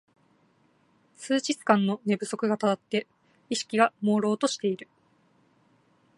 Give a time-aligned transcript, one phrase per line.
[1.15, 3.05] 数日間の寝不足がたたって
[3.51, 4.87] 意識がもうろうとしている